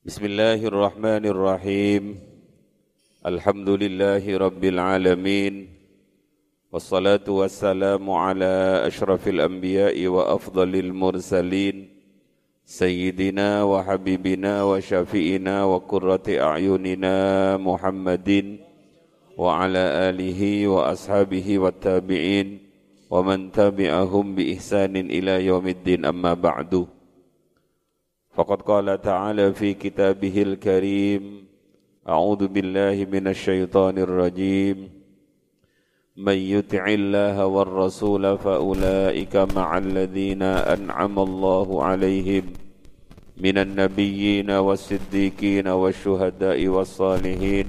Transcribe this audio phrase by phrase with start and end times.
[0.00, 2.16] بسم الله الرحمن الرحيم.
[3.20, 5.68] الحمد لله رب العالمين.
[6.72, 11.76] والصلاة والسلام على أشرف الأنبياء وأفضل المرسلين.
[12.64, 17.16] سيدنا وحبيبنا وشفيئنا وقرة أعيننا
[17.60, 18.30] محمد
[19.36, 22.48] وعلى آله وأصحابه والتابعين
[23.12, 26.08] ومن تبعهم بإحسان إلى يوم الدين.
[26.08, 26.88] أما بعد
[28.34, 31.44] فقد قال تعالى في كتابه الكريم
[32.08, 34.88] أعوذ بالله من الشيطان الرجيم.
[36.16, 42.44] من يطع الله والرسول فأولئك مع الذين أنعم الله عليهم
[43.36, 47.66] من النبيين والصديقين والشهداء والصالحين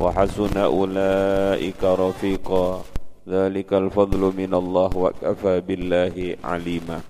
[0.00, 2.82] وحسن أولئك رفيقا.
[3.28, 7.00] ذلك الفضل من الله وكفى بالله عليما.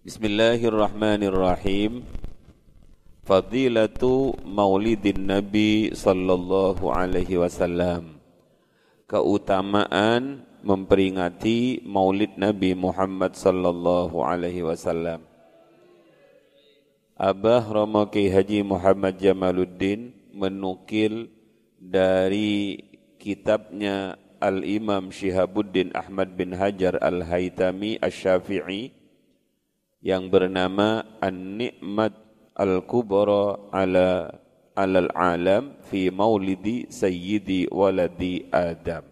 [0.00, 2.00] Bismillahirrahmanirrahim.
[3.20, 8.16] Fadilatu Maulidin Nabi sallallahu alaihi wasallam.
[9.04, 15.20] Keutamaan memperingati Maulid Nabi Muhammad sallallahu alaihi wasallam.
[17.20, 21.28] Abah Romo Ki Haji Muhammad Jamaluddin menukil
[21.76, 22.80] dari
[23.20, 28.99] kitabnya Al-Imam Syihabuddin Ahmad bin Hajar Al-Haytami Asy-Syafi'i
[30.00, 32.16] yang bernama An-Ni'mat
[32.56, 34.32] Al-Kubra ala
[34.76, 39.04] alal alam fi maulidi sayyidi waladi Adam.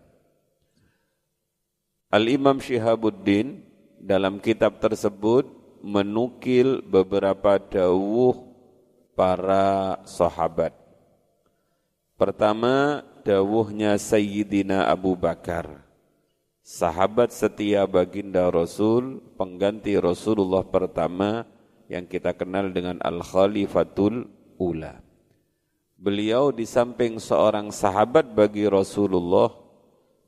[2.08, 3.60] Al-Imam Syihabuddin
[4.00, 5.44] dalam kitab tersebut
[5.84, 8.48] menukil beberapa dawuh
[9.12, 10.72] para sahabat.
[12.16, 15.87] Pertama, dawuhnya Sayyidina Abu Bakar
[16.68, 21.48] sahabat setia baginda Rasul, pengganti Rasulullah pertama
[21.88, 24.28] yang kita kenal dengan Al-Khalifatul
[24.60, 25.00] Ula.
[25.96, 29.48] Beliau di samping seorang sahabat bagi Rasulullah,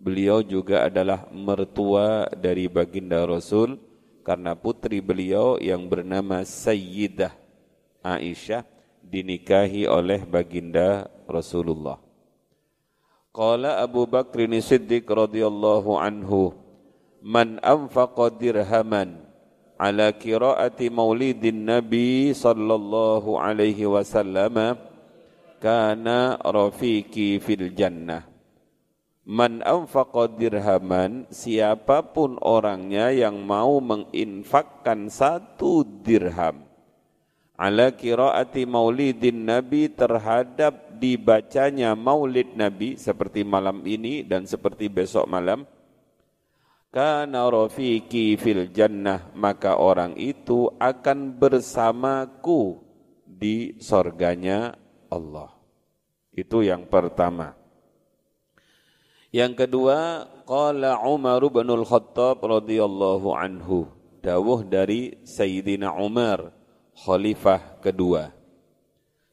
[0.00, 3.76] beliau juga adalah mertua dari baginda Rasul
[4.24, 7.36] karena putri beliau yang bernama Sayyidah
[8.00, 8.64] Aisyah
[9.04, 12.09] dinikahi oleh baginda Rasulullah.
[13.30, 16.50] Qala Abu Bakr Siddiq radhiyallahu anhu
[17.22, 19.22] Man anfaqa dirhaman
[19.78, 24.74] ala qiraati maulidin Nabi sallallahu alaihi wasallam
[25.62, 28.26] kana rafiqi fil jannah.
[29.22, 36.69] Man anfaqa dirhaman siapa pun orangnya yang mau menginfakkan satu dirham
[37.60, 45.68] ala qiraati maulidin Nabi terhadap dibacanya maulid Nabi seperti malam ini dan seperti besok malam,
[46.88, 52.80] kana rafiqi fil jannah, maka orang itu akan bersamaku
[53.28, 54.72] di sorganya
[55.12, 55.52] Allah.
[56.32, 57.52] Itu yang pertama.
[59.30, 63.86] Yang kedua, qala Umar bin Al-Khattab radhiyallahu anhu.
[64.20, 66.59] Dawuh dari Sayyidina Umar,
[67.00, 68.32] khalifah kedua.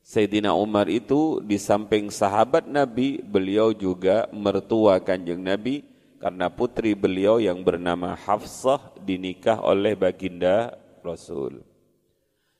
[0.07, 5.83] Sayyidina Umar itu di samping sahabat Nabi, beliau juga mertua kanjeng Nabi
[6.23, 11.59] karena putri beliau yang bernama Hafsah dinikah oleh baginda Rasul.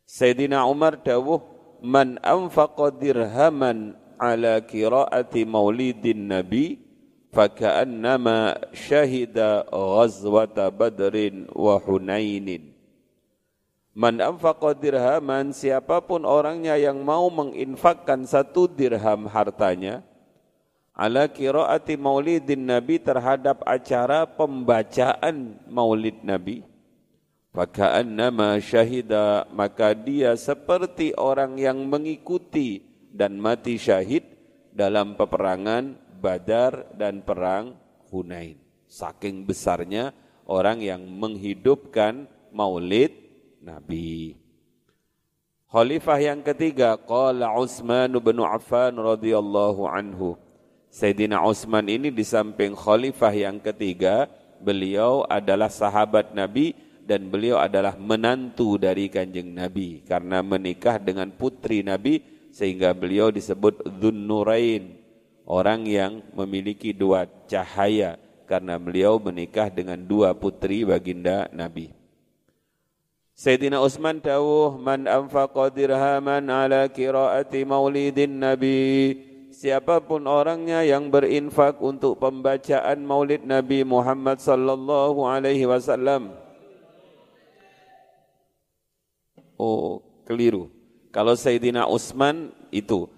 [0.03, 1.39] Sayyidina Umar dawuh,
[1.79, 6.84] Man anfaqa dirhaman ala kiraati maulidin Nabi,
[7.31, 12.77] faka'annama syahida ghazwata badrin wa hunainin.
[13.97, 20.06] Man anfaqa dirhaman, siapa pun orangnya yang mau menginfakkan satu dirham hartanya,
[20.94, 26.62] ala kiraati maulidin Nabi terhadap acara pembacaan maulid Nabi,
[28.06, 34.22] nama syahida, maka dia seperti orang yang mengikuti dan mati syahid
[34.69, 37.74] dalam peperangan Badar dan perang
[38.13, 38.62] Hunain.
[38.86, 40.13] Saking besarnya
[40.46, 43.27] orang yang menghidupkan maulid
[43.62, 44.38] Nabi.
[45.68, 50.39] Khalifah yang ketiga, qala Utsman bin Affan radhiyallahu anhu.
[50.88, 54.31] Sayyidina Utsman ini di samping khalifah yang ketiga,
[54.63, 56.71] beliau adalah sahabat Nabi
[57.04, 63.86] dan beliau adalah menantu dari Kanjeng Nabi karena menikah dengan putri Nabi sehingga beliau disebut
[64.00, 64.98] Dzunnurain,
[65.48, 68.15] orang yang memiliki dua cahaya
[68.48, 71.97] karena beliau menikah dengan dua putri baginda Nabi.
[73.38, 79.13] Sayyidina Utsman dawuh man anfaqa dirhaman ala qiraati maulidin nabi
[79.54, 86.34] siapa pun orangnya yang berinfak untuk pembacaan maulid Nabi Muhammad sallallahu alaihi wasallam
[89.57, 90.69] Oh, Keliru.
[91.10, 93.10] Kalau Sayyidina Utsman itu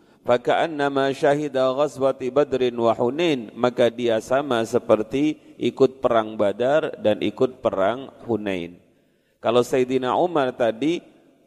[0.72, 7.60] nama syahida ghazwati Badrin wa Hunain maka dia sama seperti ikut perang Badar dan ikut
[7.60, 8.89] perang Hunain.
[9.40, 11.00] Kalau Sayyidina Umar tadi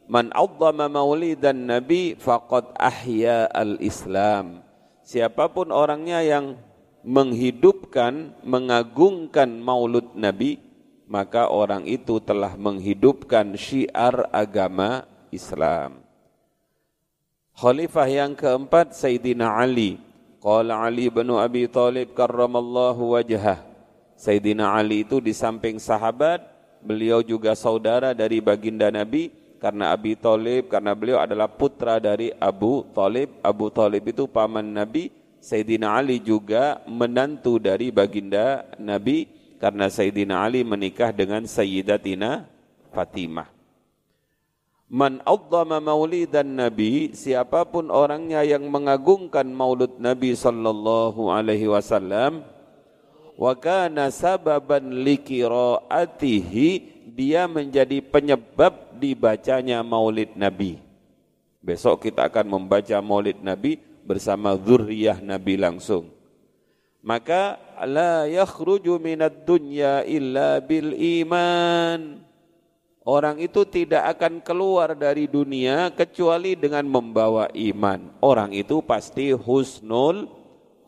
[0.09, 4.65] man azzama maulidan nabi faqad ahya al-islam.
[5.05, 6.57] Siapa pun orangnya yang
[7.05, 10.57] menghidupkan, mengagungkan maulud nabi,
[11.05, 16.01] maka orang itu telah menghidupkan syiar agama Islam.
[17.53, 20.01] Khalifah yang keempat Sayyidina Ali.
[20.41, 23.61] Qala Ali bin Abi Talib karramallahu wajhah.
[24.17, 26.52] Sayyidina Ali itu di samping sahabat,
[26.83, 29.31] beliau juga saudara dari baginda Nabi
[29.63, 33.31] karena Abi Talib, karena beliau adalah putra dari Abu Talib.
[33.41, 35.15] Abu Talib itu paman Nabi.
[35.43, 39.27] Sayyidina Ali juga menantu dari baginda Nabi
[39.59, 42.47] karena Sayyidina Ali menikah dengan Sayyidatina
[42.95, 43.51] Fatimah.
[44.93, 52.45] Man azzama maulidan Nabi, siapa pun orangnya yang mengagungkan maulud Nabi sallallahu alaihi wasallam,
[53.37, 56.69] wa kana sababan likiraatihi,
[57.13, 60.81] dia menjadi penyebab dibacanya maulid Nabi.
[61.63, 66.11] Besok kita akan membaca maulid Nabi bersama zurriyah Nabi langsung.
[67.03, 72.23] Maka la yakhruju minad dunya illa bil iman
[73.03, 78.15] Orang itu tidak akan keluar dari dunia kecuali dengan membawa iman.
[78.23, 80.31] Orang itu pasti husnul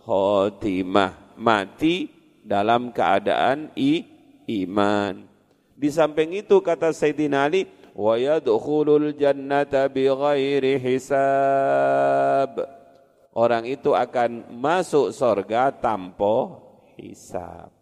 [0.06, 2.13] khotimah, mati
[2.44, 4.04] dalam keadaan i,
[4.62, 5.24] iman.
[5.74, 12.52] Di samping itu kata Sayyidina Ali, wa yadkhulul jannata bighairi hisab.
[13.34, 16.62] Orang itu akan masuk sorga tanpa
[16.94, 17.74] hisab.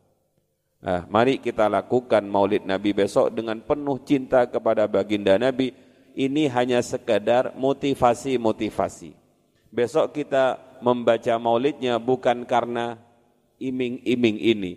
[0.82, 5.76] Nah, mari kita lakukan maulid Nabi besok dengan penuh cinta kepada baginda Nabi.
[6.12, 9.14] Ini hanya sekedar motivasi-motivasi.
[9.72, 13.00] Besok kita membaca maulidnya bukan karena
[13.70, 14.72] iming-iming ini.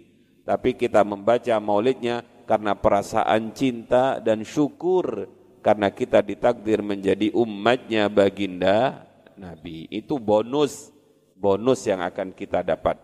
[0.45, 5.25] Tapi kita membaca maulidnya karena perasaan cinta dan syukur
[5.65, 9.89] karena kita ditakdir menjadi umatnya baginda Nabi.
[9.89, 10.93] Itu bonus,
[11.33, 13.01] bonus yang akan kita dapat.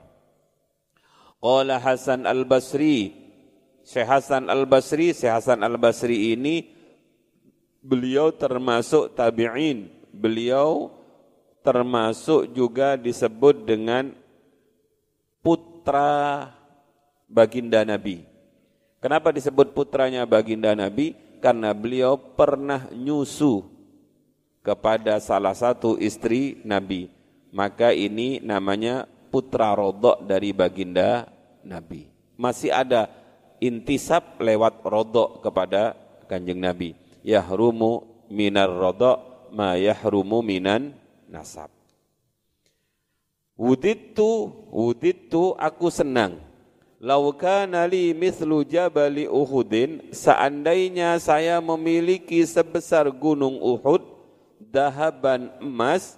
[1.42, 3.18] Qala Hasan Al-Basri.
[3.81, 6.69] Syekh Hasan Al-Basri, Syekh Hasan Al-Basri ini
[7.81, 9.89] beliau termasuk tabi'in.
[10.13, 10.94] Beliau
[11.66, 14.13] termasuk juga disebut dengan
[15.81, 16.54] putra
[17.25, 18.22] baginda Nabi.
[19.01, 21.18] Kenapa disebut putranya baginda Nabi?
[21.42, 23.66] Karena beliau pernah nyusu
[24.62, 27.10] kepada salah satu istri Nabi.
[27.50, 31.25] Maka ini namanya putra rodok dari baginda
[31.66, 32.13] Nabi.
[32.38, 33.10] Masih ada
[33.57, 35.98] intisab lewat rodok kepada
[36.30, 36.94] kanjeng Nabi.
[37.25, 40.94] Yahrumu minar rodok ma yahrumu minan
[41.25, 41.81] nasab.
[43.61, 46.41] Wuditu, wuditu aku senang.
[46.97, 54.01] Laukana li mithlu jabali Uhudin, seandainya saya memiliki sebesar gunung Uhud,
[54.57, 56.17] dahaban emas,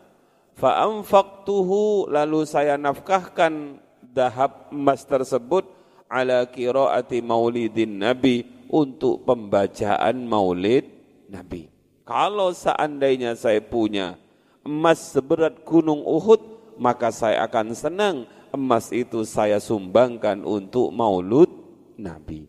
[0.54, 5.66] Fa'amfaktuhu lalu saya nafkahkan dahab emas tersebut
[6.06, 10.86] ala kiraati maulidin Nabi untuk pembacaan maulid
[11.26, 11.74] Nabi.
[12.06, 14.14] Kalau seandainya saya punya
[14.62, 21.50] emas seberat gunung Uhud, maka saya akan senang emas itu saya sumbangkan untuk maulud
[21.98, 22.46] Nabi.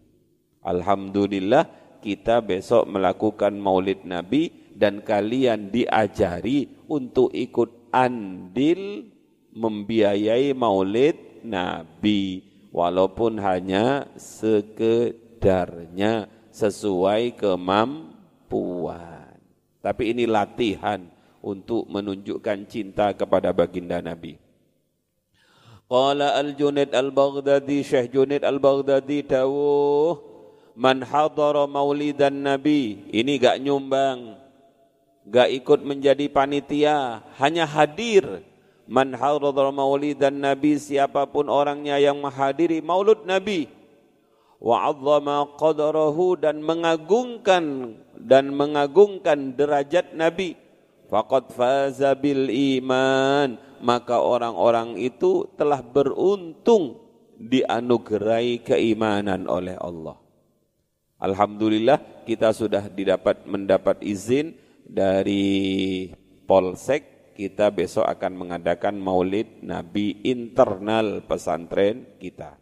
[0.61, 1.65] Alhamdulillah
[2.05, 9.09] kita besok melakukan maulid Nabi dan kalian diajari untuk ikut andil
[9.55, 12.43] membiayai maulid Nabi
[12.75, 19.39] walaupun hanya sekedarnya sesuai kemampuan.
[19.79, 21.07] Tapi ini latihan
[21.45, 24.41] untuk menunjukkan cinta kepada baginda Nabi.
[25.85, 30.17] Qala Al-Junaid Al-Baghdadi Syekh Junaid Al-Baghdadi tahu
[30.73, 34.41] man hadara maulidan Nabi ini gak nyumbang
[35.29, 38.45] gak ikut menjadi panitia, hanya hadir.
[38.85, 43.65] Man hadar maulidan Nabi, siapa pun orangnya yang menghadiri maulud Nabi.
[44.61, 50.57] Wa azzama qadarahu dan mengagungkan dan mengagungkan derajat Nabi.
[51.15, 53.55] Faqad faza bil iman.
[53.79, 56.99] Maka orang-orang itu telah beruntung
[57.39, 60.19] dianugerahi keimanan oleh Allah.
[61.23, 66.11] Alhamdulillah kita sudah didapat mendapat izin dari
[66.45, 72.57] Polsek kita besok akan mengadakan maulid Nabi internal pesantren kita.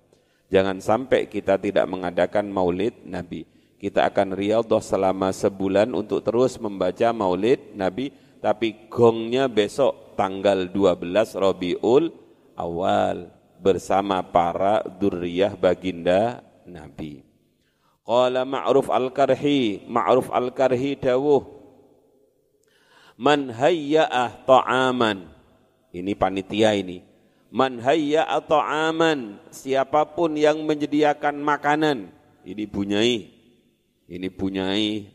[0.48, 3.48] Jangan sampai kita tidak mengadakan maulid Nabi.
[3.82, 11.38] kita akan riyadhah selama sebulan untuk terus membaca maulid Nabi, tapi gongnya besok tanggal 12
[11.38, 12.10] Rabiul
[12.58, 13.30] Awal
[13.62, 17.22] bersama para durriyah baginda Nabi.
[18.02, 21.62] Qala Ma'ruf Al-Karhi, Ma'ruf Al-Karhi dawuh,
[23.16, 25.30] Man hayya'ah ta'aman.
[25.94, 27.06] Ini panitia ini.
[27.54, 32.10] Man hayya'a ta'aman, siapa pun yang menyediakan makanan,
[32.42, 33.42] ini bunyai
[34.12, 35.08] ini punyai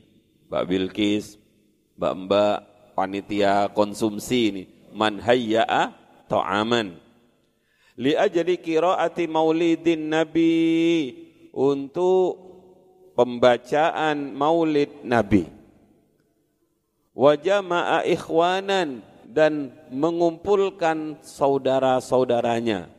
[0.47, 1.37] Mbak Bilkis,
[1.99, 4.63] Mbak-mbak panitia konsumsi ini.
[4.97, 5.93] Man hayya'a
[6.25, 6.97] ta'aman.
[8.01, 10.57] Li ajli qiraati maulidin nabi.
[11.53, 12.41] Untuk
[13.13, 15.45] pembacaan maulid nabi.
[17.13, 22.89] Wa jama'a ikhwanan dan mengumpulkan saudara-saudaranya.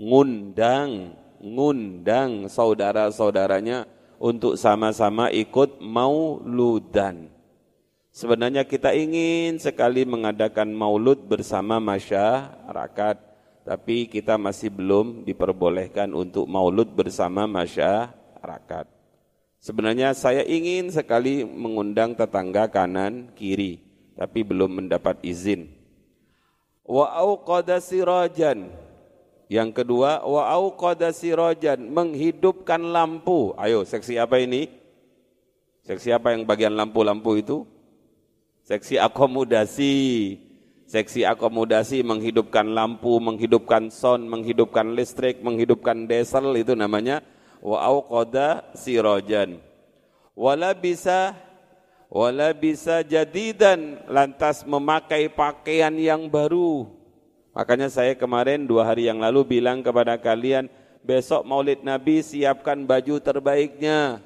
[0.00, 3.88] Ngundang ngundang saudara-saudaranya
[4.20, 7.29] untuk sama-sama ikut mauludan.
[8.10, 13.16] Sebenarnya kita ingin sekali mengadakan maulud bersama masyarakat,
[13.62, 18.86] tapi kita masih belum diperbolehkan untuk maulud bersama masyarakat.
[19.62, 23.78] Sebenarnya saya ingin sekali mengundang tetangga kanan kiri,
[24.18, 25.70] tapi belum mendapat izin.
[26.82, 28.74] Wa auqada sirajan
[29.50, 33.50] yang kedua, wa auqada sirajan, menghidupkan lampu.
[33.58, 34.70] Ayo, seksi apa ini?
[35.82, 37.66] Seksi apa yang bagian lampu-lampu itu?
[38.70, 39.98] Seksi akomodasi.
[40.86, 47.22] Seksi akomodasi menghidupkan lampu, menghidupkan sound, menghidupkan listrik, menghidupkan diesel itu namanya
[47.58, 49.58] wa auqada sirajan.
[50.38, 51.34] Wala bisa
[52.10, 57.00] wala bisa jadidan lantas memakai pakaian yang baru
[57.50, 60.70] Makanya saya kemarin dua hari yang lalu bilang kepada kalian,
[61.02, 64.22] besok maulid Nabi siapkan baju terbaiknya.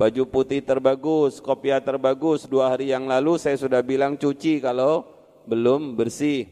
[0.00, 2.48] Baju putih terbagus, kopiah terbagus.
[2.48, 5.04] Dua hari yang lalu saya sudah bilang cuci kalau
[5.44, 6.48] belum bersih.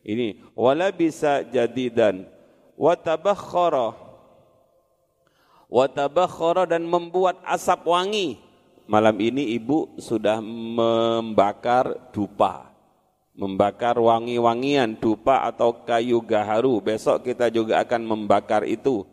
[0.00, 2.24] Ini, wala bisa jadi dan
[2.80, 3.92] watabakhara
[5.68, 8.40] watabakhara dan membuat asap wangi.
[8.88, 12.72] Malam ini ibu sudah membakar dupa
[13.38, 16.82] membakar wangi-wangian dupa atau kayu gaharu.
[16.82, 19.06] Besok kita juga akan membakar itu.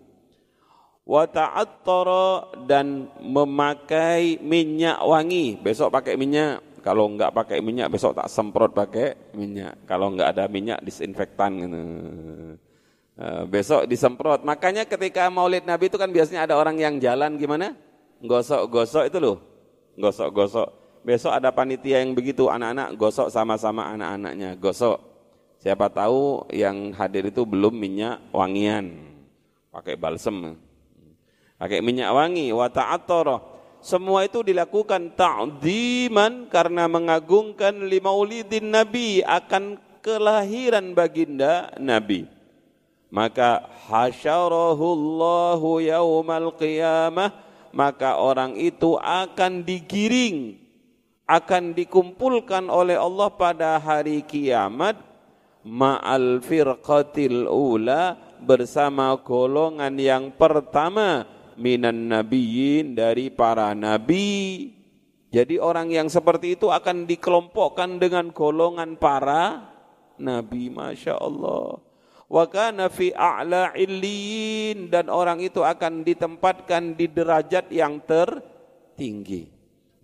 [1.05, 5.61] Wa ta'attara dan memakai minyak wangi.
[5.61, 6.81] Besok pakai minyak.
[6.81, 9.85] Kalau enggak pakai minyak besok tak semprot pakai minyak.
[9.85, 11.81] Kalau enggak ada minyak disinfektan gitu.
[13.15, 14.41] Eh, besok disemprot.
[14.41, 17.77] Makanya ketika Maulid Nabi itu kan biasanya ada orang yang jalan gimana?
[18.25, 19.37] Gosok-gosok itu loh.
[19.97, 24.97] Gosok-gosok besok ada panitia yang begitu anak-anak gosok sama-sama anak-anaknya gosok
[25.61, 29.05] siapa tahu yang hadir itu belum minyak wangian
[29.69, 30.57] pakai balsem
[31.55, 40.97] pakai minyak wangi wa ta'attara semua itu dilakukan ta'diman karena mengagungkan limaulidin nabi akan kelahiran
[40.97, 42.25] baginda nabi.
[43.13, 47.29] Maka hasyarahullahu yaumal qiyamah
[47.69, 50.57] maka orang itu akan digiring
[51.29, 54.97] akan dikumpulkan oleh Allah pada hari kiamat
[55.61, 64.71] ma'al firqatil ula bersama golongan yang pertama minan nabiyyin dari para nabi.
[65.33, 69.67] Jadi orang yang seperti itu akan dikelompokkan dengan golongan para
[70.15, 71.81] nabi, Masya Allah.
[72.25, 79.55] Wa kana fi a'la illin dan orang itu akan ditempatkan di derajat yang tertinggi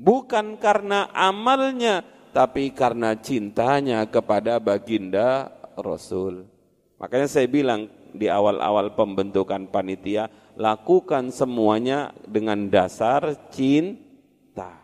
[0.01, 2.01] bukan karena amalnya
[2.33, 6.49] tapi karena cintanya kepada baginda Rasul.
[6.97, 14.79] Makanya saya bilang di awal-awal pembentukan panitia, lakukan semuanya dengan dasar cinta.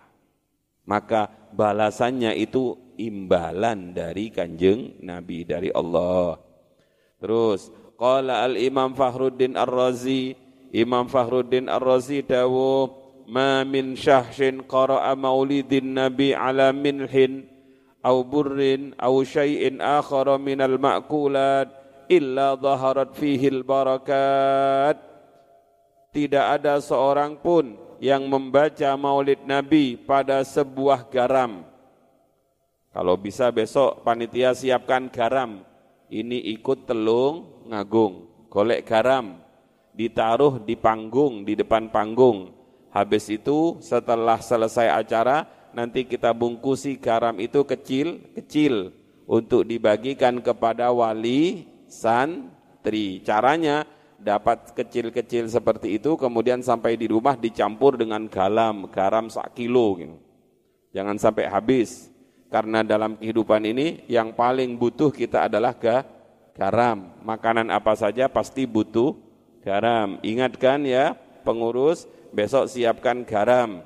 [0.87, 6.39] Maka balasannya itu imbalan dari kanjeng Nabi dari Allah.
[7.17, 7.69] Terus,
[7.99, 10.37] qala al-imam Fahruddin ar-Razi,
[10.71, 12.91] Imam Fahruddin ar-Razi dawu,
[13.27, 17.47] ma min syahsin qara'a maulidin Nabi ala minhin,
[18.05, 21.67] au burrin, au syai'in akhara minal ma'kulat,
[22.07, 25.06] illa zaharat fihi al-barakat
[26.17, 31.61] tidak ada seorang pun yang membaca maulid Nabi pada sebuah garam.
[32.89, 35.61] Kalau bisa besok panitia siapkan garam.
[36.09, 39.37] Ini ikut telung ngagung, golek garam,
[39.93, 42.57] ditaruh di panggung, di depan panggung
[42.97, 48.89] Habis itu setelah selesai acara nanti kita bungkusi garam itu kecil-kecil
[49.29, 53.21] untuk dibagikan kepada wali santri.
[53.21, 53.85] Caranya
[54.17, 59.97] dapat kecil-kecil seperti itu, kemudian sampai di rumah dicampur dengan garam, garam sak kilo.
[59.97, 60.17] Gitu.
[60.93, 62.09] Jangan sampai habis,
[62.49, 66.03] karena dalam kehidupan ini yang paling butuh kita adalah ga,
[66.57, 67.13] garam.
[67.21, 69.13] Makanan apa saja pasti butuh
[69.61, 70.17] garam.
[70.25, 71.13] Ingatkan ya
[71.45, 73.85] pengurus, besok siapkan garam.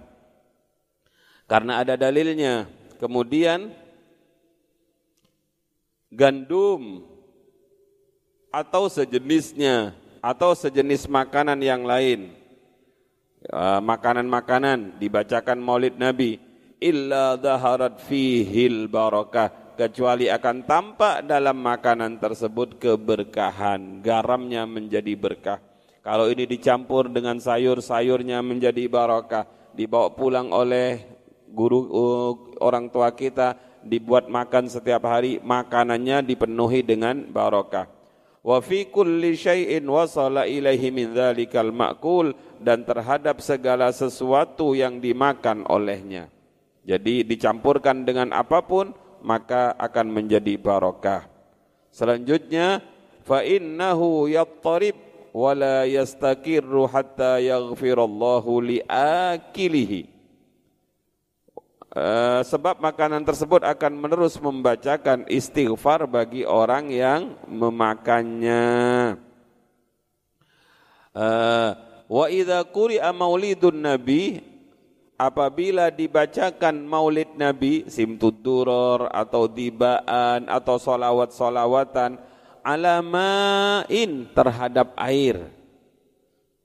[1.50, 2.70] Karena ada dalilnya.
[3.02, 3.74] Kemudian
[6.14, 7.02] gandum
[8.54, 12.32] atau sejenisnya atau sejenis makanan yang lain.
[13.42, 16.38] Ya, makanan-makanan dibacakan maulid Nabi.
[16.82, 24.01] Illa zaharat fihil barakah kecuali akan tampak dalam makanan tersebut keberkahan.
[24.01, 25.62] Garamnya menjadi berkah.
[26.01, 29.46] Kalau ini dicampur dengan sayur-sayurnya menjadi barakah
[29.78, 31.06] dibawa pulang oleh
[31.54, 33.70] guru uh, orang tua kita.
[33.82, 38.00] Dibuat makan setiap hari makanannya dipenuhi dengan barakah
[38.41, 45.65] wa fi kulli syai'in wasala ilaihi min dzalikal ma'kul dan terhadap segala sesuatu yang dimakan
[45.69, 46.29] olehnya.
[46.81, 51.29] Jadi dicampurkan dengan apa pun maka akan menjadi barokah.
[51.93, 52.81] Selanjutnya
[53.21, 54.98] fa innahu yattarib
[55.31, 60.11] wa la yastakirru hatta yaghfirallahu li akilihi.
[61.91, 69.19] Uh, sebab makanan tersebut akan menerus membacakan istighfar bagi orang yang memakannya.
[71.12, 71.75] Uh,
[72.07, 74.39] wa idza quri'a maulidun nabi
[75.19, 82.15] apabila dibacakan maulid nabi simtud duror atau dibaan atau solawat-solawatan
[82.63, 85.43] alamain terhadap air.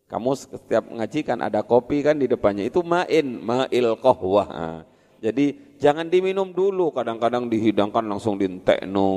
[0.07, 4.87] Kamu setiap ngaji kan ada kopi kan di depannya itu main, ma'il qahwah.
[5.27, 9.11] Jadi jangan diminum dulu, kadang-kadang dihidangkan langsung dintekno.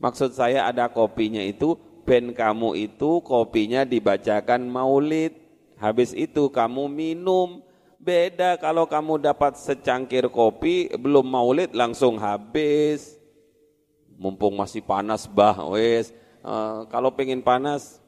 [0.00, 1.76] Maksud saya ada kopinya itu,
[2.08, 5.36] ben kamu itu kopinya dibacakan maulid.
[5.76, 7.60] Habis itu kamu minum.
[8.00, 13.20] Beda kalau kamu dapat secangkir kopi, belum maulid langsung habis.
[14.16, 16.08] Mumpung masih panas bah, wes.
[16.40, 18.00] Uh, kalau pengen panas,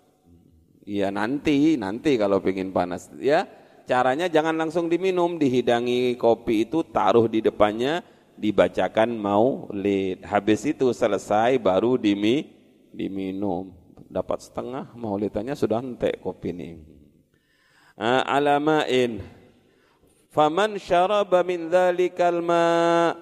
[0.89, 3.13] ya nanti, nanti kalau pengen panas.
[3.21, 3.45] Ya,
[3.85, 8.01] caranya jangan langsung diminum, dihidangi kopi itu taruh di depannya,
[8.35, 10.25] dibacakan maulid.
[10.25, 12.51] Habis itu selesai baru dimi,
[12.91, 13.73] diminum.
[14.11, 16.71] Dapat setengah maulidannya sudah entek kopi ini.
[17.95, 19.23] Uh, alamain.
[20.35, 23.15] Faman syaraba min dzalikal ma'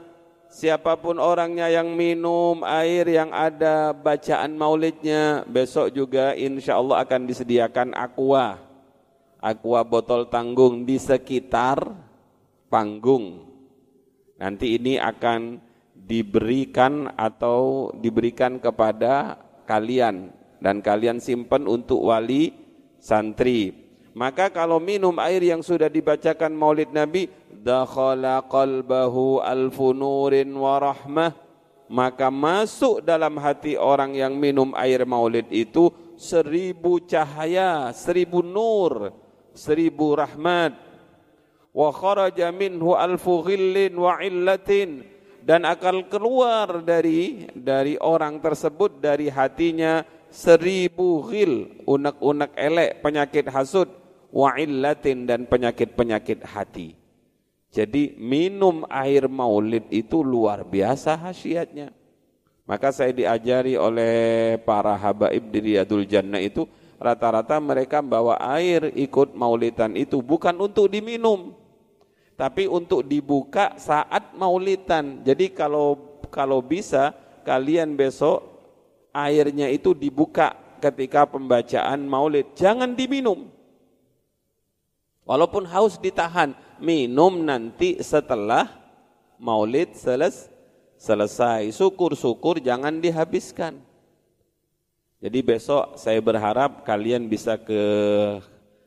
[0.52, 7.24] Siapa pun orangnya yang minum air yang ada bacaan maulidnya Besok juga insya Allah akan
[7.24, 8.60] disediakan aqua
[9.42, 11.82] aqua botol tanggung di sekitar
[12.70, 13.50] panggung.
[14.38, 15.58] Nanti ini akan
[15.92, 20.30] diberikan atau diberikan kepada kalian
[20.62, 22.54] dan kalian simpan untuk wali
[23.02, 23.74] santri.
[24.12, 31.32] Maka kalau minum air yang sudah dibacakan Maulid Nabi, dakhala qalbahu alfu nurin wa rahmah,
[31.88, 35.88] maka masuk dalam hati orang yang minum air Maulid itu
[36.20, 39.21] seribu cahaya, seribu nur
[39.54, 40.76] seribu rahmat.
[41.72, 45.04] Wa kharaja minhu alfu ghillin wa illatin.
[45.42, 53.88] Dan akan keluar dari dari orang tersebut dari hatinya seribu ghil unek-unek elek penyakit hasud.
[54.32, 56.96] Wa illatin dan penyakit-penyakit hati.
[57.72, 61.92] Jadi minum air maulid itu luar biasa khasiatnya.
[62.68, 66.68] Maka saya diajari oleh para habaib di Riyadul Jannah itu
[67.02, 71.58] rata-rata mereka bawa air ikut maulidan itu bukan untuk diminum
[72.42, 75.22] tapi untuk dibuka saat maulidan.
[75.22, 77.12] Jadi kalau kalau bisa
[77.44, 78.42] kalian besok
[79.12, 82.56] airnya itu dibuka ketika pembacaan maulid.
[82.58, 83.52] Jangan diminum.
[85.22, 88.66] Walaupun haus ditahan minum nanti setelah
[89.38, 90.50] maulid seles,
[90.98, 91.70] selesai.
[91.70, 93.78] Syukur-syukur jangan dihabiskan
[95.22, 97.82] jadi besok saya berharap kalian bisa ke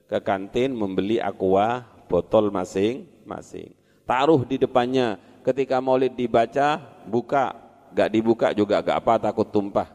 [0.05, 3.71] ke kantin membeli aqua botol masing-masing.
[4.05, 7.55] Taruh di depannya ketika maulid dibaca, buka.
[7.95, 9.87] Gak dibuka juga gak apa takut tumpah.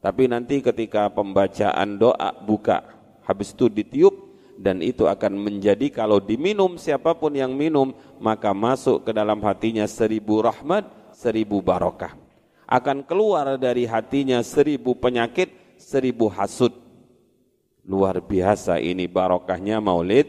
[0.00, 2.80] Tapi nanti ketika pembacaan doa buka,
[3.28, 4.16] habis itu ditiup
[4.56, 9.84] dan itu akan menjadi kalau diminum siapa pun yang minum maka masuk ke dalam hatinya
[9.84, 12.16] seribu rahmat, seribu barokah.
[12.64, 16.72] Akan keluar dari hatinya seribu penyakit, seribu hasud.
[17.86, 20.26] Luar biasa ini barokahnya maulid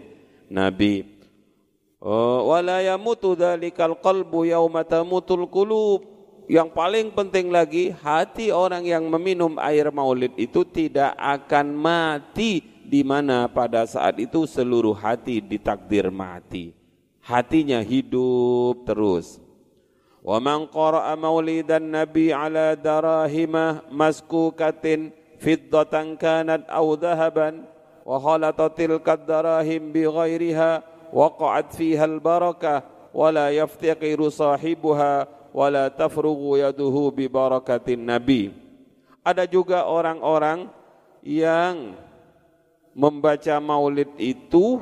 [0.47, 1.17] Nabi.
[1.97, 9.03] Oh, wala yamutu dzalikal qalbu yauma tamutul qulub yang paling penting lagi, hati orang yang
[9.11, 16.07] meminum air maulid itu tidak akan mati di mana pada saat itu seluruh hati ditakdir
[16.07, 16.71] mati.
[17.19, 19.43] Hatinya hidup terus.
[20.23, 25.11] Wa man qara'a maulidan nabi ala darahimah maskukatin
[28.21, 36.61] khalatat tilka darahim bi ghairiha waqa'at fiha al barakah wa la yaftaqiru sahibuha wala tafrughu
[36.61, 38.53] yaduhu bi barakatin nabi.
[39.25, 40.71] Ada juga orang-orang
[41.25, 41.97] yang
[42.95, 44.79] membaca maulid itu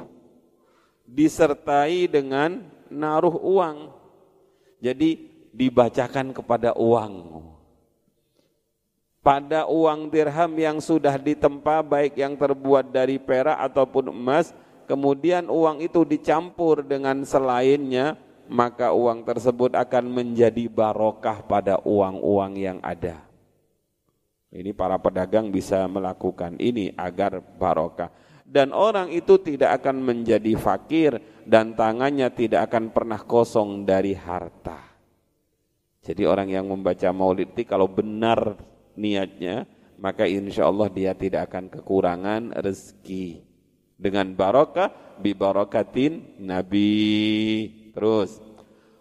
[1.08, 3.90] disertai dengan naruh uang.
[4.84, 5.18] Jadi
[5.50, 7.16] dibacakan kepada uang.
[9.26, 14.54] Pada uang dirham yang sudah ditempa baik yang terbuat dari perak ataupun emas,
[14.86, 22.78] kemudian uang itu dicampur dengan selainnya, maka uang tersebut akan menjadi barokah pada uang-uang yang
[22.86, 23.26] ada.
[24.54, 28.14] Ini para pedagang bisa melakukan ini agar barokah.
[28.46, 31.18] Dan orang itu tidak akan menjadi fakir
[31.50, 34.86] dan tangannya tidak akan pernah kosong dari harta.
[36.06, 38.54] Jadi orang yang membaca maulid itu kalau benar
[38.98, 43.44] niatnya, maka insya Allah dia tidak akan kekurangan rezeki.
[43.96, 46.92] Dengan barokah, bi barokatin Nabi.
[47.96, 48.44] Terus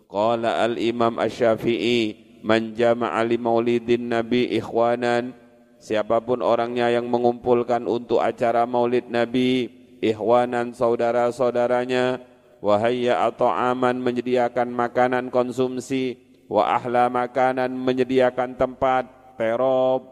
[0.06, 5.32] qala al Imam Asy-Syafi'i man jama'a li maulidin nabi ikhwanan
[5.80, 9.72] siapa pun orangnya yang mengumpulkan untuk acara maulid nabi
[10.04, 12.20] ikhwanan saudara-saudaranya
[12.60, 20.02] wahayya atau aman menyediakan makanan konsumsi wa ahla makanan menyediakan tempat terop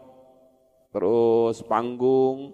[0.93, 2.53] terus panggung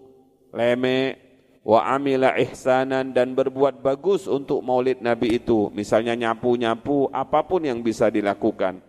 [0.55, 1.29] lemek
[1.65, 5.69] wa amila ihsanan dan berbuat bagus untuk maulid Nabi itu.
[5.75, 8.81] Misalnya nyapu-nyapu apa pun yang bisa dilakukan.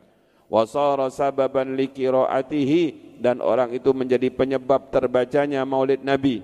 [0.50, 6.42] Wa sara sababan liqiraatihi dan orang itu menjadi penyebab terbacanya maulid Nabi.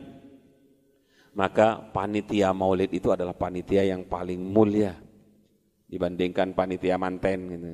[1.37, 4.97] Maka panitia maulid itu adalah panitia yang paling mulia
[5.87, 7.71] dibandingkan panitia manten gitu.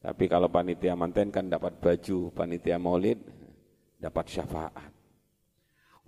[0.00, 3.20] Tapi kalau panitia manten kan dapat baju, panitia maulid
[4.00, 4.88] dapat syafaat.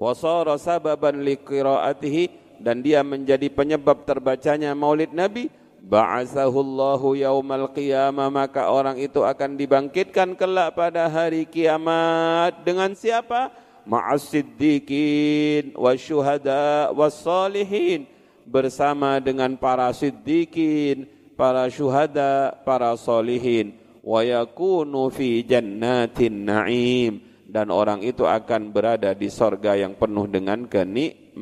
[0.01, 5.53] Wasara sababan liqiraatihi dan dia menjadi penyebab terbacanya maulid Nabi
[5.85, 12.65] ba'asahullahu yaumal qiyamah maka orang itu akan dibangkitkan kelak pada hari kiamat.
[12.65, 13.53] Dengan siapa?
[13.85, 18.09] Ma'as siddiqin wasyuhada wassalihin
[18.49, 28.03] bersama dengan para siddiqin para syuhada para solihin wa yakunu fi jannatin na'im dan orang
[28.03, 31.39] itu akan berada di sorga yang penuh dengan kenikmatan.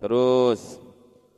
[0.00, 0.80] Terus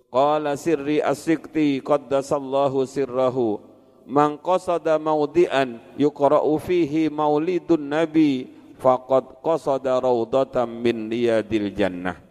[0.08, 3.58] qala sirri as-sikti qaddasallahu sirrahu
[4.06, 8.46] man qasada maudian yuqra'u fihi maulidun nabi
[8.78, 12.22] faqad qasada raudatan min riyadil jannah.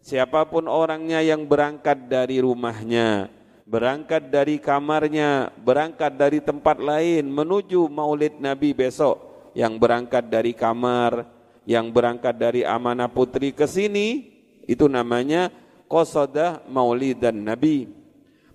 [0.00, 3.28] Siapa pun orangnya yang berangkat dari rumahnya
[3.70, 11.22] berangkat dari kamarnya, berangkat dari tempat lain menuju maulid Nabi besok, yang berangkat dari kamar,
[11.62, 14.26] yang berangkat dari amanah putri ke sini,
[14.66, 15.54] itu namanya
[15.86, 17.86] qasada maulidan Nabi.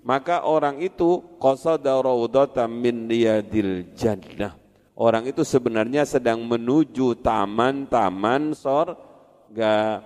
[0.04, 4.54] Maka orang itu qasada raudatan min riyadil jannah.
[4.95, 10.04] Orang itu sebenarnya sedang menuju taman-taman sorga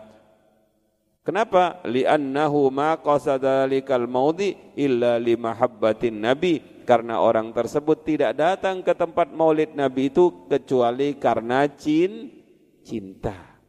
[1.23, 1.83] Kenapa?
[1.83, 6.79] Li'annahu ma qasada likal maudi illa li mahabbatin nabi.
[6.87, 12.33] Karena orang tersebut tidak datang ke tempat maulid nabi itu kecuali karena cin,
[12.81, 13.61] cinta.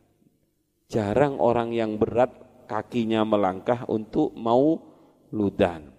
[0.88, 2.32] Jarang orang yang berat
[2.64, 4.80] kakinya melangkah untuk mau
[5.36, 5.92] ludan.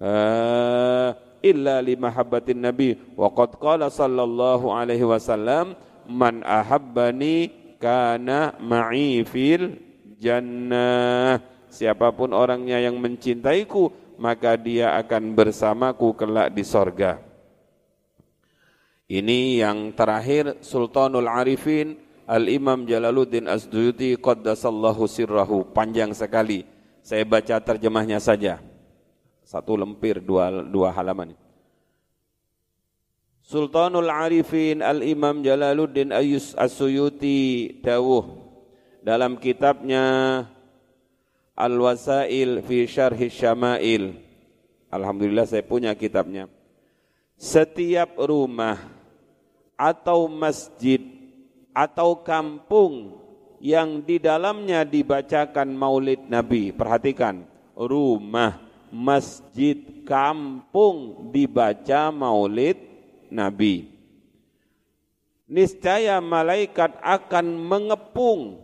[0.00, 1.12] Uh,
[1.44, 2.96] illa li mahabbatin nabi.
[3.12, 5.76] Wa qad qala sallallahu alaihi wasallam
[6.08, 9.91] man ahabbani kana ma'i fil
[10.22, 11.42] jannah.
[11.66, 13.90] Siapa pun orangnya yang mencintaiku
[14.22, 17.18] maka dia akan bersamaku kelak di sorga.
[19.10, 25.68] Ini yang terakhir Sultanul Arifin Al-Imam Jalaluddin Asduyuti Qaddasallahu sirrahu.
[25.74, 26.64] Panjang sekali.
[27.02, 28.62] Saya baca terjemahnya saja.
[29.42, 31.34] Satu lempir dua, dua halaman.
[33.42, 38.41] Sultanul Arifin Al-Imam Jalaluddin Ayus As-Suyuti Dawuh
[39.02, 40.04] dalam kitabnya
[41.58, 44.16] Al-Wasail fi Syarhi Syama'il.
[44.88, 46.48] Alhamdulillah saya punya kitabnya.
[47.36, 48.78] Setiap rumah
[49.74, 51.02] atau masjid
[51.74, 53.18] atau kampung
[53.58, 56.70] yang di dalamnya dibacakan maulid Nabi.
[56.70, 58.58] Perhatikan, rumah,
[58.92, 62.78] masjid kampung dibaca maulid
[63.32, 63.88] Nabi.
[65.48, 68.60] Niscaya malaikat akan mengepung,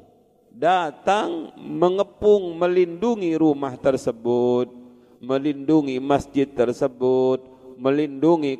[0.58, 4.66] datang mengepung melindungi rumah tersebut,
[5.22, 7.46] melindungi masjid tersebut,
[7.78, 8.58] melindungi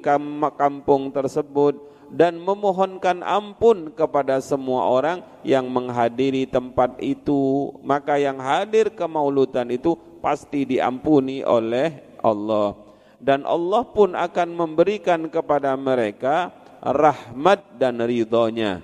[0.55, 1.75] kampung tersebut
[2.15, 7.75] dan memohonkan ampun kepada semua orang yang menghadiri tempat itu.
[7.83, 15.27] Maka yang hadir ke mauludan itu pasti diampuni oleh Allah dan Allah pun akan memberikan
[15.27, 18.83] kepada mereka rahmat dan ridhonya.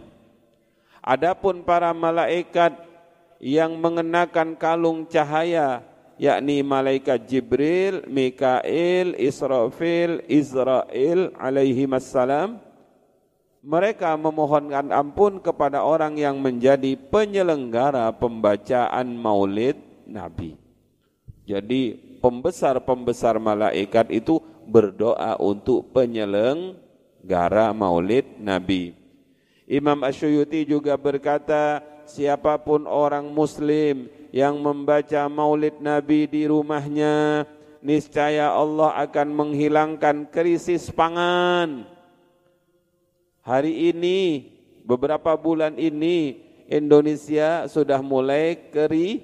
[0.98, 2.93] Adapun para malaikat
[3.44, 5.84] yang mengenakan kalung cahaya
[6.16, 12.56] yakni malaikat Jibril, Mikail, Israfil, Israel alaihi wassalam
[13.60, 19.76] mereka memohonkan ampun kepada orang yang menjadi penyelenggara pembacaan maulid
[20.08, 20.56] Nabi.
[21.44, 28.96] Jadi pembesar-pembesar malaikat itu berdoa untuk penyelenggara maulid Nabi.
[29.64, 37.46] Imam Asyuyuti juga berkata, siapa pun orang muslim yang membaca maulid Nabi di rumahnya,
[37.84, 41.86] niscaya Allah akan menghilangkan krisis pangan.
[43.44, 44.48] Hari ini,
[44.82, 49.20] beberapa bulan ini, Indonesia sudah mulai keri,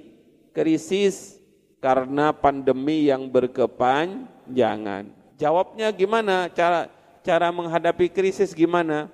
[0.53, 1.41] krisis
[1.81, 5.09] karena pandemi yang berkepanjangan.
[5.41, 6.45] Jawabnya gimana?
[6.53, 6.85] Cara
[7.25, 9.09] cara menghadapi krisis gimana?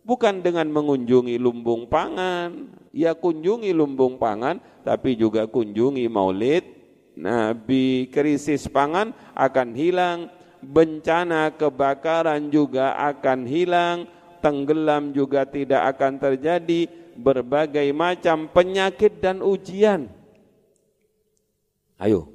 [0.00, 6.64] Bukan dengan mengunjungi lumbung pangan, ya kunjungi lumbung pangan, tapi juga kunjungi maulid
[7.20, 8.08] Nabi.
[8.08, 10.32] Krisis pangan akan hilang,
[10.64, 14.08] bencana kebakaran juga akan hilang,
[14.40, 16.88] tenggelam juga tidak akan terjadi,
[17.20, 20.08] berbagai macam penyakit dan ujian.
[22.00, 22.32] Ayo,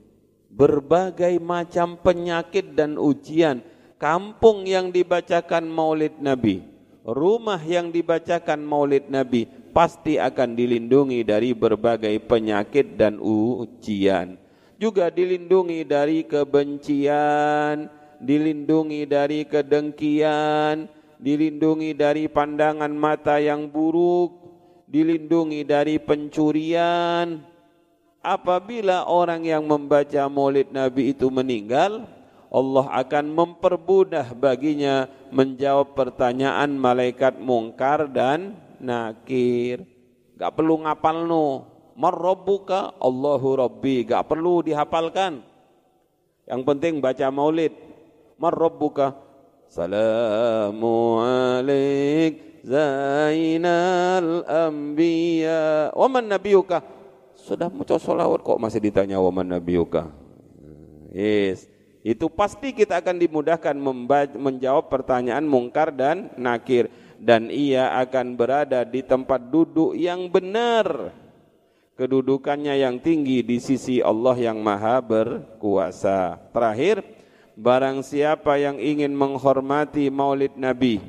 [0.54, 3.66] berbagai macam penyakit dan ujian,
[3.98, 6.62] kampung yang dibacakan maulid Nabi,
[7.06, 14.42] rumah yang dibacakan maulid Nabi, pasti akan dilindungi dari berbagai penyakit dan ujian.
[14.76, 17.88] Juga dilindungi dari kebencian,
[18.20, 20.90] dilindungi dari kedengkian,
[21.22, 24.36] dilindungi dari pandangan mata yang buruk,
[24.90, 27.40] dilindungi dari pencurian,
[28.26, 32.10] apabila orang yang membaca maulid Nabi itu meninggal,
[32.50, 39.84] Allah akan mempermudah baginya menjawab pertanyaan malaikat mungkar dan nakir.
[40.36, 41.68] Gak perlu ngapal no.
[41.96, 44.06] Marrabbuka Allahu Rabbi.
[44.08, 45.42] Gak perlu dihafalkan.
[46.46, 47.72] Yang penting baca maulid.
[48.36, 49.16] Marrabbuka.
[49.66, 55.94] Salamu alaik Zainal Anbiya.
[55.94, 56.82] Wa man nabiyuka?
[57.46, 60.10] Sudah mau kok masih ditanya waman nabiuka.
[61.14, 61.75] Yes.
[62.06, 63.74] Itu pasti kita akan dimudahkan
[64.38, 66.86] menjawab pertanyaan mungkar dan nakir.
[67.18, 71.10] Dan ia akan berada di tempat duduk yang benar.
[71.98, 76.38] Kedudukannya yang tinggi di sisi Allah yang maha berkuasa.
[76.54, 77.02] Terakhir,
[77.58, 81.00] barang siapa yang ingin menghormati maulid Nabi,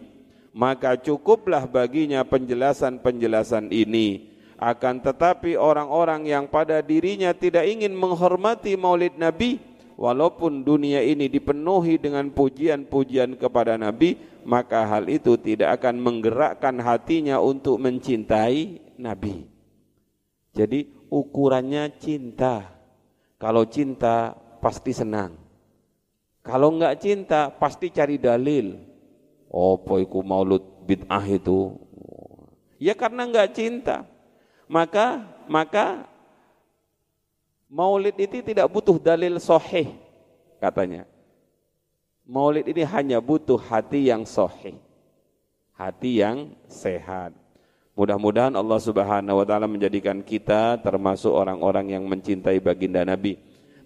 [0.54, 9.18] maka cukuplah baginya penjelasan-penjelasan ini akan tetapi orang-orang yang pada dirinya tidak ingin menghormati maulid
[9.20, 9.60] Nabi,
[9.96, 17.42] walaupun dunia ini dipenuhi dengan pujian-pujian kepada Nabi, maka hal itu tidak akan menggerakkan hatinya
[17.42, 19.48] untuk mencintai Nabi.
[20.54, 22.76] Jadi ukurannya cinta.
[23.36, 24.32] Kalau cinta
[24.64, 25.36] pasti senang.
[26.40, 28.78] Kalau enggak cinta pasti cari dalil.
[29.50, 31.76] Oh, poiku maulud bid'ah itu.
[32.80, 34.06] Ya karena enggak cinta
[34.66, 36.06] maka maka
[37.76, 39.92] maulid itu tidak butuh dalil sahih
[40.56, 41.04] katanya.
[42.24, 44.80] Maulid ini hanya butuh hati yang sahih.
[45.76, 47.36] Hati yang sehat.
[47.92, 53.36] Mudah-mudahan Allah Subhanahu wa taala menjadikan kita termasuk orang-orang yang mencintai baginda Nabi.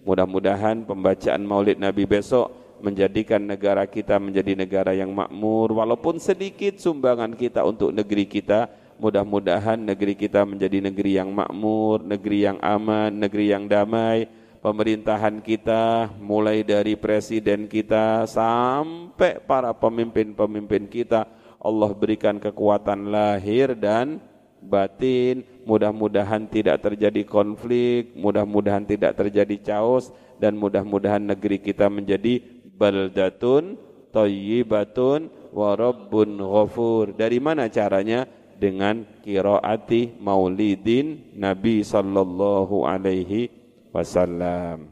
[0.07, 2.49] Mudah-mudahan pembacaan Maulid Nabi besok
[2.81, 8.65] menjadikan negara kita menjadi negara yang makmur walaupun sedikit sumbangan kita untuk negeri kita
[9.01, 14.29] Mudah-mudahan negeri kita menjadi negeri yang makmur, negeri yang aman, negeri yang damai.
[14.61, 21.25] Pemerintahan kita mulai dari presiden kita sampai para pemimpin-pemimpin kita
[21.57, 24.21] Allah berikan kekuatan lahir dan
[24.61, 25.49] batin.
[25.65, 32.37] Mudah-mudahan tidak terjadi konflik, mudah-mudahan tidak terjadi chaos dan mudah-mudahan negeri kita menjadi
[32.77, 33.81] baldatun
[34.13, 37.17] thayyibatun wa rabbun ghafur.
[37.17, 38.40] Dari mana caranya?
[38.61, 43.49] Dengan kiraati maulidin Nabi sallallahu alaihi
[43.89, 44.90] wasallam.